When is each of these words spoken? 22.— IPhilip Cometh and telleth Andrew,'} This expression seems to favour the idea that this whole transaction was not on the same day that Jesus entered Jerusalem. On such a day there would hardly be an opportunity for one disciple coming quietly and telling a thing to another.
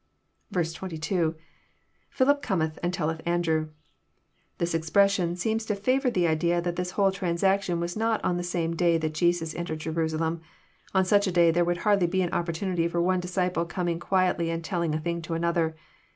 22.— 0.51 1.35
IPhilip 2.17 2.41
Cometh 2.41 2.79
and 2.81 2.91
telleth 2.91 3.21
Andrew,'} 3.23 3.69
This 4.57 4.73
expression 4.73 5.35
seems 5.35 5.63
to 5.67 5.75
favour 5.75 6.09
the 6.09 6.25
idea 6.25 6.59
that 6.59 6.75
this 6.75 6.89
whole 6.97 7.11
transaction 7.11 7.79
was 7.79 7.95
not 7.95 8.19
on 8.23 8.35
the 8.37 8.41
same 8.43 8.75
day 8.75 8.97
that 8.97 9.13
Jesus 9.13 9.53
entered 9.53 9.77
Jerusalem. 9.77 10.41
On 10.95 11.05
such 11.05 11.27
a 11.27 11.31
day 11.31 11.51
there 11.51 11.65
would 11.65 11.77
hardly 11.85 12.07
be 12.07 12.23
an 12.23 12.33
opportunity 12.33 12.87
for 12.87 12.99
one 12.99 13.19
disciple 13.19 13.63
coming 13.63 13.99
quietly 13.99 14.49
and 14.49 14.63
telling 14.63 14.95
a 14.95 14.99
thing 14.99 15.21
to 15.21 15.35
another. 15.35 15.75